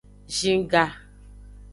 [0.37, 0.85] Zin ga.